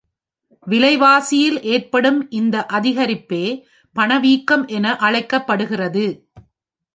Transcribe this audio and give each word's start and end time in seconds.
விலைவாசியில் 0.67 1.59
ஏற்படும் 1.73 2.29
இந்த 2.29 2.65
அதிகரிப்பே 2.71 3.43
பணவீக்கம் 3.95 4.65
என 4.77 4.95
அழைக்கப்படுகிறது. 4.99 6.05